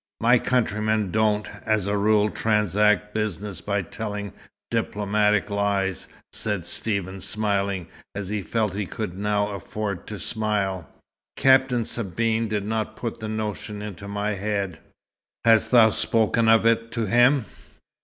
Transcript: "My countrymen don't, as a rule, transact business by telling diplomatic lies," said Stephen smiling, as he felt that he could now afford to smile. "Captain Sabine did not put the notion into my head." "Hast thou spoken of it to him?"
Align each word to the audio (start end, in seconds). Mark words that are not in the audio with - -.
"My 0.19 0.39
countrymen 0.39 1.11
don't, 1.11 1.47
as 1.63 1.85
a 1.85 1.95
rule, 1.95 2.29
transact 2.31 3.13
business 3.13 3.61
by 3.61 3.83
telling 3.83 4.33
diplomatic 4.71 5.51
lies," 5.51 6.07
said 6.33 6.65
Stephen 6.65 7.19
smiling, 7.19 7.85
as 8.15 8.29
he 8.29 8.41
felt 8.41 8.71
that 8.71 8.79
he 8.79 8.87
could 8.87 9.15
now 9.15 9.49
afford 9.49 10.07
to 10.07 10.17
smile. 10.17 10.89
"Captain 11.37 11.85
Sabine 11.85 12.47
did 12.47 12.65
not 12.65 12.95
put 12.95 13.19
the 13.19 13.29
notion 13.29 13.83
into 13.83 14.07
my 14.07 14.31
head." 14.33 14.79
"Hast 15.45 15.69
thou 15.69 15.89
spoken 15.89 16.49
of 16.49 16.65
it 16.65 16.91
to 16.93 17.05
him?" 17.05 17.45